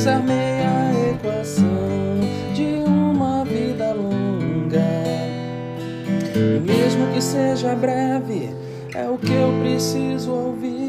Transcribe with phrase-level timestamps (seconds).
[0.00, 2.20] desarmei a equação
[2.54, 4.80] de uma vida longa.
[6.34, 8.48] E mesmo que seja breve,
[8.94, 10.88] é o que eu preciso ouvir.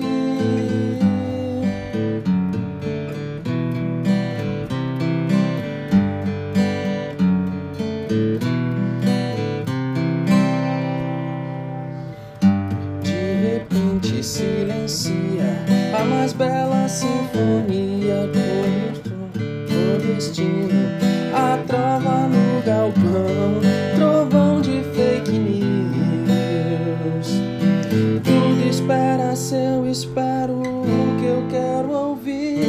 [13.04, 15.12] De repente silencia
[16.00, 18.41] a mais bela sinfonia
[20.14, 20.90] destino.
[21.34, 23.62] A trova no galpão,
[23.96, 26.32] trovão de fake news.
[28.24, 32.68] Tudo espera se eu espero o que eu quero ouvir.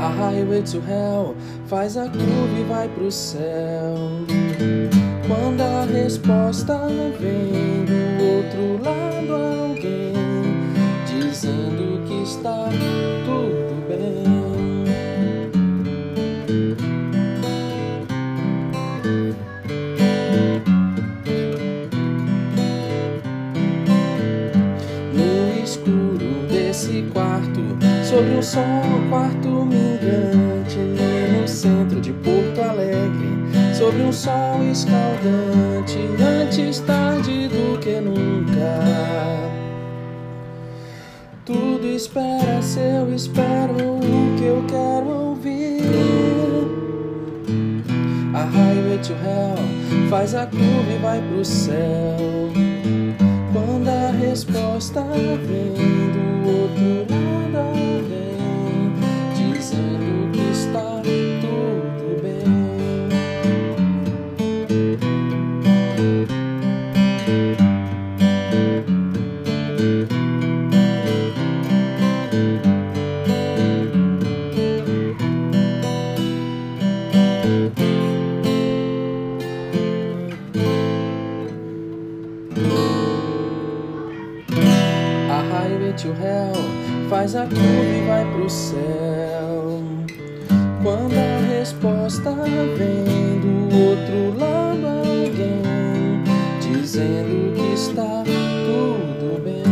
[0.00, 1.36] A highway to hell
[1.66, 3.96] faz a curva e vai pro céu.
[5.28, 6.76] Quando a resposta
[7.20, 9.32] vem do outro lado,
[9.70, 10.12] alguém
[11.06, 12.68] dizendo que está
[25.72, 27.60] escuro desse quarto,
[28.04, 28.64] sobre um sol,
[29.08, 30.78] quarto minguante,
[31.40, 33.32] no centro de Porto Alegre
[33.74, 38.78] sobre um sol escaldante, antes tarde do que nunca.
[41.44, 45.82] Tudo espera se eu espero o que eu quero ouvir.
[48.34, 52.52] A highway to hell faz a curva e vai pro céu.
[53.52, 54.01] Quando a
[54.32, 55.02] resposta
[55.46, 55.74] vem
[56.10, 57.21] do outro lado,
[85.94, 86.54] To hell
[87.08, 89.82] faz a curva e vai pro céu.
[90.82, 96.24] Quando a resposta vem do outro lado, alguém
[96.60, 99.62] dizendo que está tudo bem.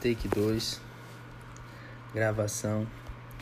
[0.00, 0.80] Take 2,
[2.14, 2.86] gravação.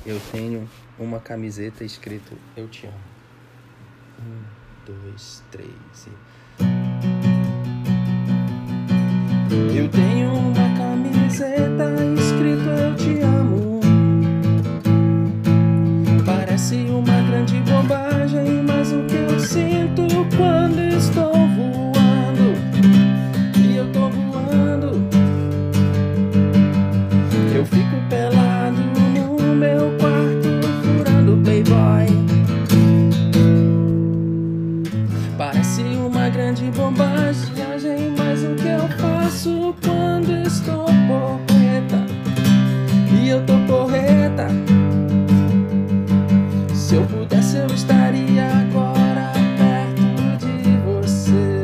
[0.06, 2.94] Eu tenho uma camiseta escrito Eu te amo.
[4.20, 4.42] Um,
[4.86, 5.68] dois, três
[6.06, 6.10] e.
[9.76, 11.84] Eu tenho uma camiseta
[12.18, 13.80] escrito Eu te amo.
[16.24, 17.13] Parece uma
[39.72, 42.04] quando estou porreta?
[43.12, 44.48] E eu tô porreta.
[46.74, 51.62] Se eu pudesse, eu estaria agora perto de você.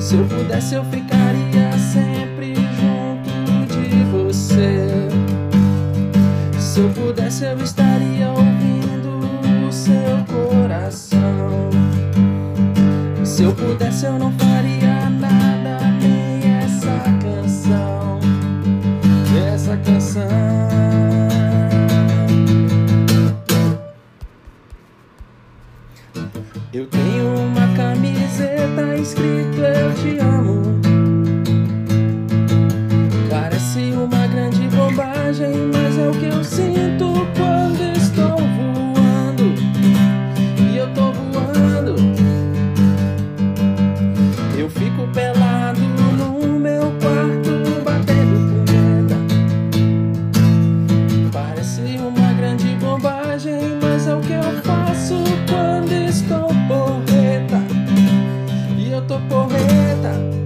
[0.00, 4.88] Se eu pudesse, eu ficaria sempre junto de você.
[6.58, 8.03] Se eu pudesse, eu estaria
[59.28, 60.43] porreta.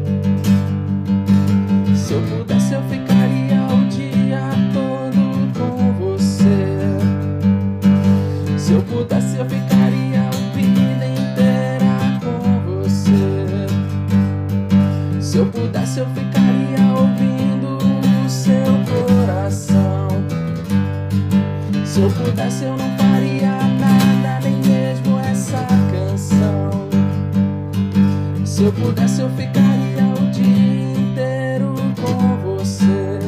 [28.68, 33.18] Eu pudesse, eu ficaria o dia inteiro com você.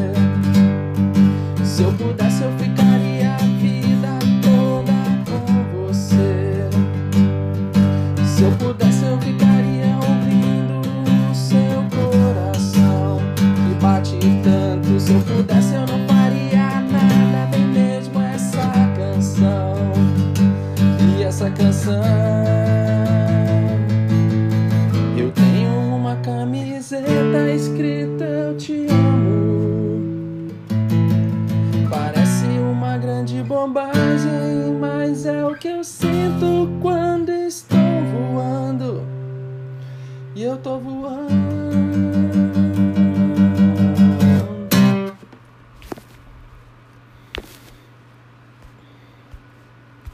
[1.64, 4.92] Se eu pudesse, eu ficaria a vida toda
[5.24, 6.68] com você.
[8.22, 10.82] Se eu pudesse, eu ficaria ouvindo
[11.30, 15.00] o seu coração que bate tanto.
[15.00, 16.09] Se eu pudesse, eu não
[26.80, 30.48] camiseta escrita Eu te amo.
[31.90, 39.02] Parece uma grande bobagem, mas é o que eu sinto quando estou voando.
[40.34, 42.29] E eu tô voando.